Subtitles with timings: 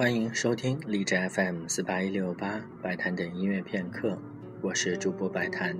[0.00, 4.16] 欢迎收听荔枝 FM 四八一六八百谈等音乐片刻，
[4.62, 5.76] 我是主播百谈。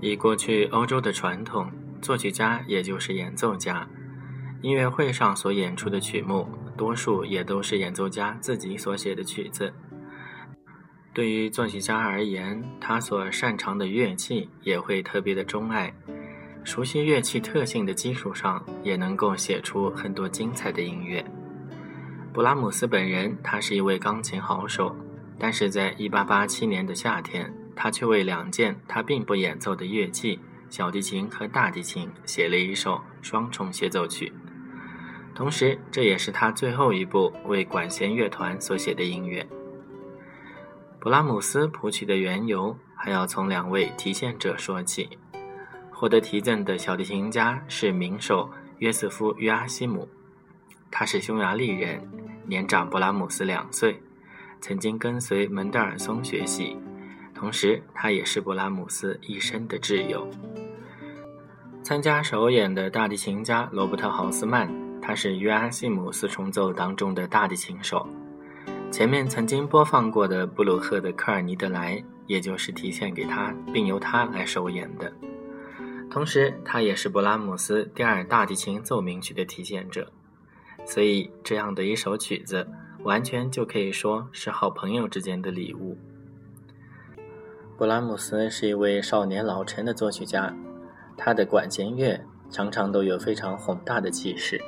[0.00, 1.70] 以过去欧洲的传统，
[2.00, 3.86] 作曲家也就是演奏家，
[4.62, 9.74] 音乐会上所演出的曲目，多数也都是演奏家自己所写的曲子。
[11.12, 15.92] 对于作曲家而言，他所擅长的乐器也会特别的钟爱。
[16.64, 21.22] 熟悉乐器特性的基础上，也能够写出很多精彩的音乐。
[22.32, 24.96] 布拉姆斯本人，他是一位钢琴好手，
[25.38, 30.40] 但是在1887年的夏天，他却为两件他并不演奏的乐器——
[30.70, 34.32] 小提琴和大提琴，写了一首双重协奏曲。
[35.34, 39.46] 同时，这也是他最后一部为管弦乐团所写的音乐。
[40.98, 45.18] 布拉姆斯谱曲的缘由，还要从两位提献者说起。
[45.90, 50.08] 获得提赠的小提琴家是名手约瑟夫·约阿西姆，
[50.92, 52.00] 他是匈牙利人，
[52.46, 53.98] 年长勃拉姆斯两岁，
[54.60, 56.76] 曾经跟随门德尔松学习，
[57.34, 60.28] 同时他也是勃拉姆斯一生的挚友。
[61.82, 64.70] 参加首演的大提琴家罗伯特·豪斯曼，
[65.00, 68.06] 他是约阿希姆四重奏当中的大提琴手。
[68.90, 75.10] 前面曾经播放过的布鲁赫的《科尔尼德莱》，也就是提献给他，并由他来首演的。
[76.10, 80.12] 同时，他也是勃拉姆斯第二大提琴奏鸣曲的体现者，
[80.84, 82.66] 所以这样的一首曲子，
[83.02, 85.96] 完全就可以说是好朋友之间的礼物。
[87.78, 90.54] 勃拉姆斯是一位少年老成的作曲家，
[91.16, 94.60] 他的管弦乐常常都有非常宏大的气势，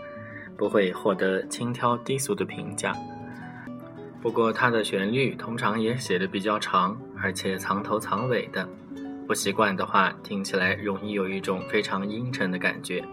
[0.57, 2.93] 不会获得轻佻低俗的评价。
[4.21, 8.67] 不过，他的旋律通常也写的比较长，而且藏头藏尾的。
[9.27, 13.05] 不习惯的话，听起来容易有一种非常阴沉的感觉。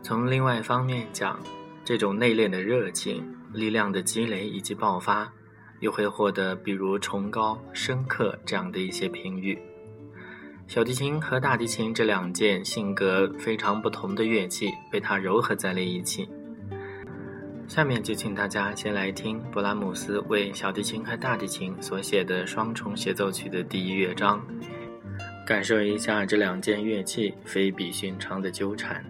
[0.00, 1.38] 从另外一方面讲，
[1.84, 5.32] 这种内敛的热情、力量的积累以及爆发，
[5.80, 9.58] 又会获得比如崇高、深刻这样的一些评语。
[10.68, 16.28] 小提琴和大提琴这两件性格非常不同的乐器被它糅合在了一起。
[17.66, 24.40] 下面就请大家先来听勃拉姆斯为小提琴和大提琴所写的双重协奏曲的第一乐章。
[25.46, 29.04] 感受一下这两件乐器非比寻常的纠缠。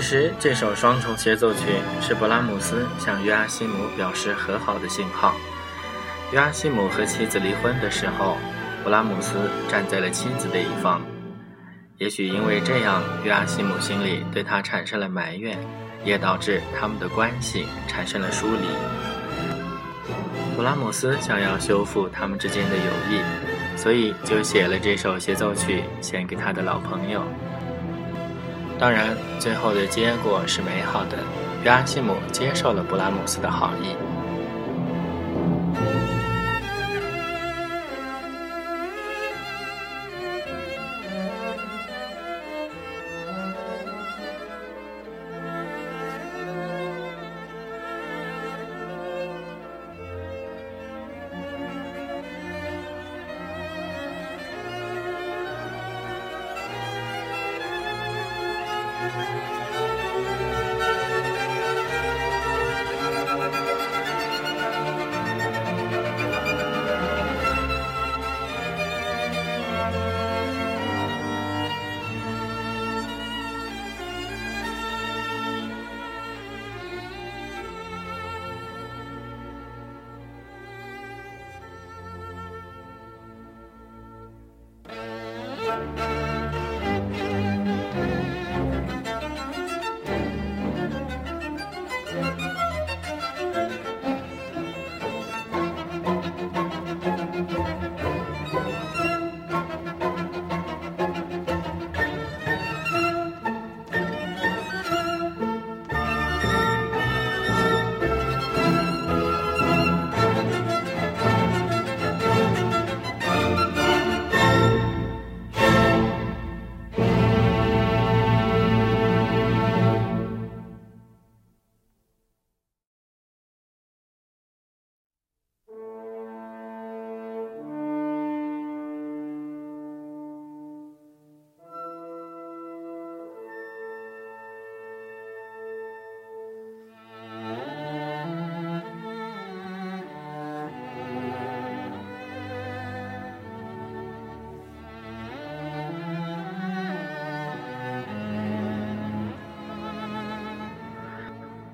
[0.00, 1.60] 其实，这首双重协奏曲
[2.00, 5.34] 是勃拉姆斯向约阿希姆表示和好的信号。
[6.32, 8.38] 约阿希姆和妻子离婚的时候，
[8.82, 9.34] 勃拉姆斯
[9.68, 11.02] 站在了妻子的一方。
[11.98, 15.58] 也许因为这样，约阿希姆心里对他产生了埋怨，
[16.02, 18.66] 也导致他们的关系产生了疏离。
[20.58, 27.22] 勃拉姆斯想要修复他们之间的友谊，所以就写了这首协奏曲献给他的老朋友。
[28.80, 31.18] 当然，最后的结果是美好的，
[31.62, 33.94] 约阿希姆接受了布拉姆斯的好意。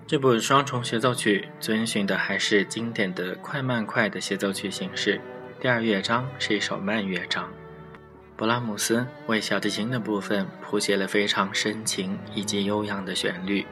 [0.09, 5.21] 这部双重协奏曲遵循的还是经典的快慢快的协奏曲形式。
[5.61, 7.53] 第二乐章是一首慢乐章，
[8.39, 13.67] 勃拉姆斯为小提琴的部分谱写了非常深情以及悠扬的旋律。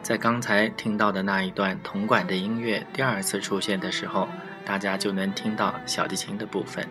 [0.00, 4.28] 在刚才听到的那一段铜管的音乐第二次出现的时候，
[4.64, 6.86] 大家就能听到小提琴的部分。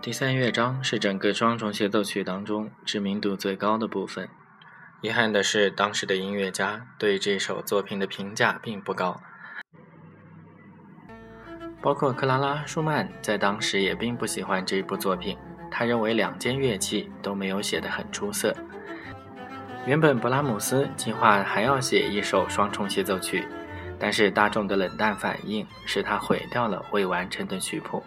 [0.00, 4.28] 第三乐章是整个双重协奏曲当中知名度最高的部分。
[5.00, 9.18] 遗憾的是，当时的音乐家对这首作品的评价并不高，
[11.80, 15.38] 包括克拉拉·舒曼在当时也并不喜欢这部作品。
[15.70, 18.54] 他认为两件乐器都没有写得很出色。
[19.86, 23.46] 原本布拉姆斯计划还要写一首双重协奏曲，
[23.98, 28.02] 但是大众的冷淡反应使他毁掉了未完成的曲谱。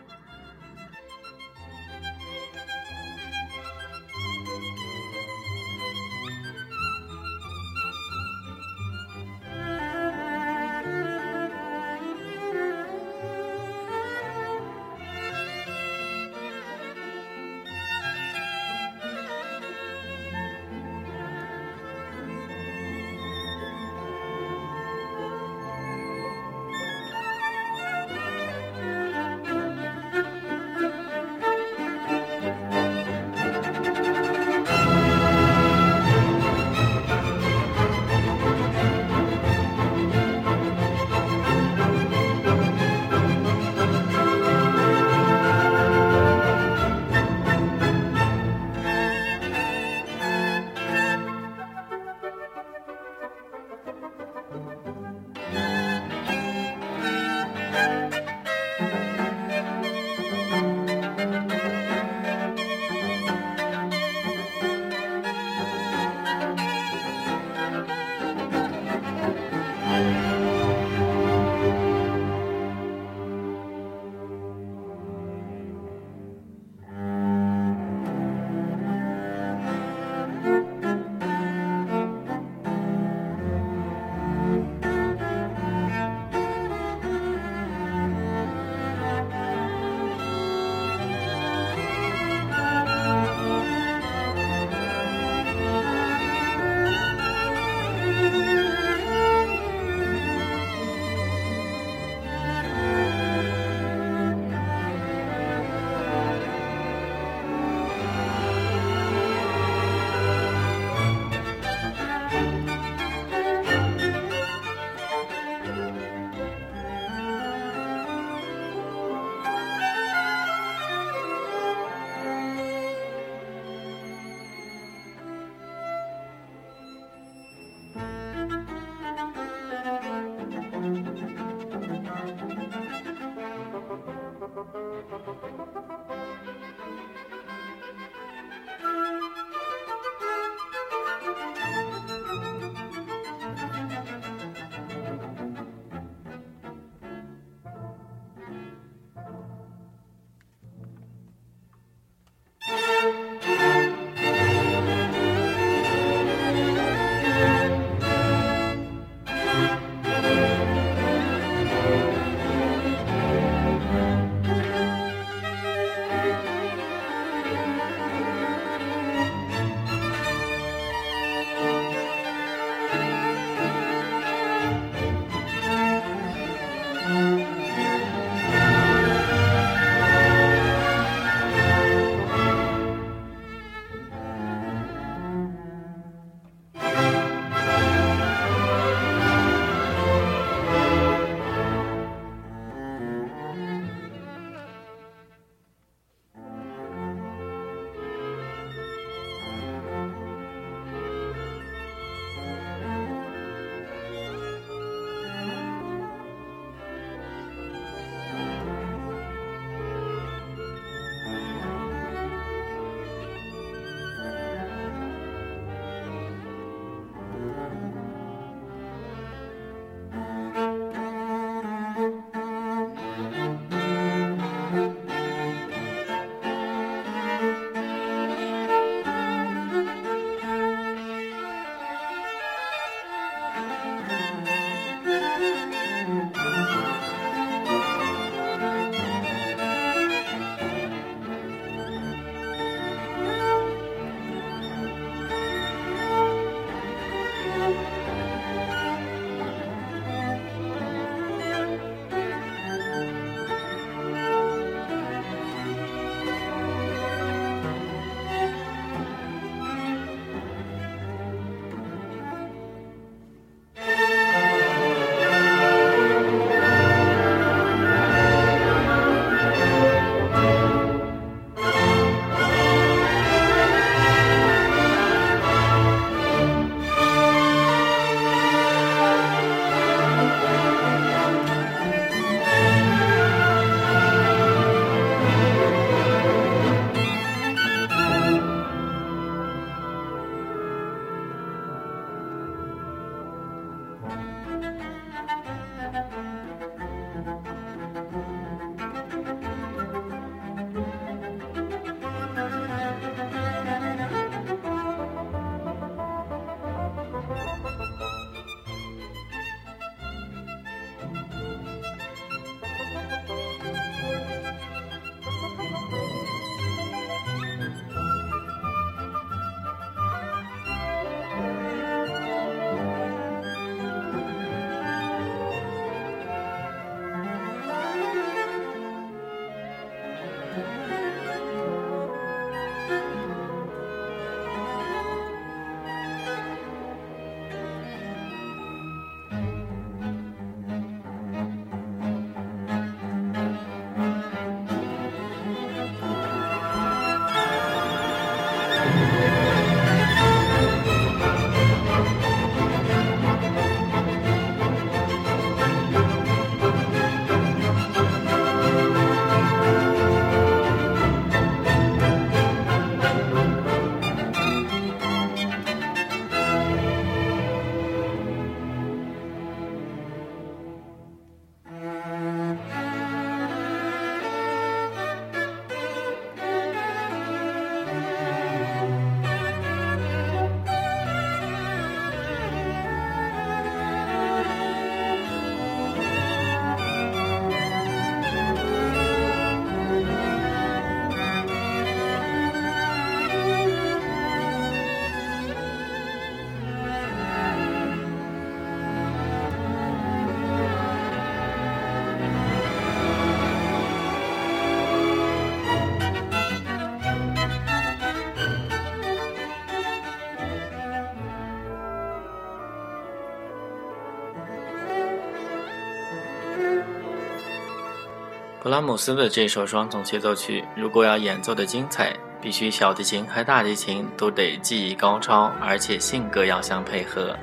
[418.68, 427.34] 勃拉姆斯的这首双重协奏曲，如果要演奏的精彩，必须小提琴和大提琴都得技艺高超，而且性格要相配合，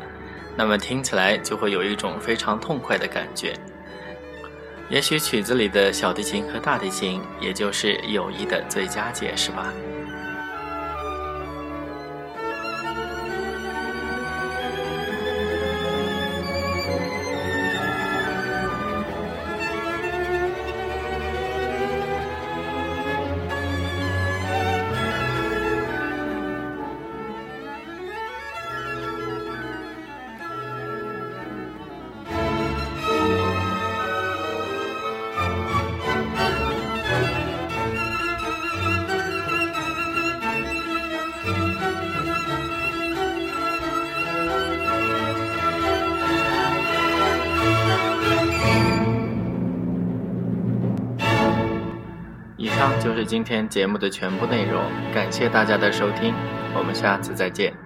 [0.55, 3.59] 那么听起来就会有一种非常痛快的感觉。
[4.91, 9.72] 也许曲子里的小提琴和大提琴，也就是友谊的最佳解释吧。
[53.25, 54.83] 今天节目的全部内容，
[55.14, 56.35] 感谢大家的收听，
[56.77, 57.84] 我们下次再见。